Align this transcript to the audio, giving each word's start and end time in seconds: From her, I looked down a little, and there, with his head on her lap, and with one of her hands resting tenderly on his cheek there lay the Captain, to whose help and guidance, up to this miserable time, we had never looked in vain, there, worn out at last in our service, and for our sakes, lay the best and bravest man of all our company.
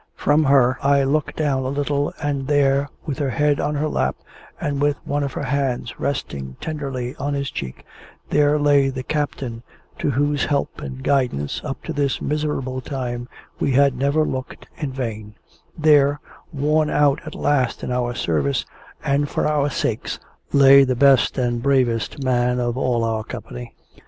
From 0.15 0.45
her, 0.45 0.79
I 0.81 1.03
looked 1.03 1.35
down 1.35 1.61
a 1.63 1.67
little, 1.69 2.11
and 2.19 2.47
there, 2.47 2.89
with 3.05 3.19
his 3.19 3.33
head 3.33 3.59
on 3.59 3.75
her 3.75 3.87
lap, 3.87 4.15
and 4.59 4.81
with 4.81 4.97
one 5.05 5.21
of 5.21 5.33
her 5.33 5.43
hands 5.43 5.99
resting 5.99 6.57
tenderly 6.59 7.15
on 7.17 7.35
his 7.35 7.51
cheek 7.51 7.85
there 8.31 8.57
lay 8.57 8.89
the 8.89 9.03
Captain, 9.03 9.61
to 9.99 10.09
whose 10.09 10.45
help 10.45 10.81
and 10.81 11.03
guidance, 11.03 11.61
up 11.63 11.83
to 11.83 11.93
this 11.93 12.19
miserable 12.19 12.81
time, 12.81 13.29
we 13.59 13.73
had 13.73 13.95
never 13.95 14.25
looked 14.25 14.65
in 14.75 14.91
vain, 14.91 15.35
there, 15.77 16.19
worn 16.51 16.89
out 16.89 17.21
at 17.27 17.35
last 17.35 17.83
in 17.83 17.91
our 17.91 18.15
service, 18.15 18.65
and 19.05 19.29
for 19.29 19.47
our 19.47 19.69
sakes, 19.69 20.17
lay 20.51 20.83
the 20.83 20.95
best 20.95 21.37
and 21.37 21.61
bravest 21.61 22.23
man 22.23 22.59
of 22.59 22.75
all 22.75 23.03
our 23.03 23.23
company. 23.23 23.75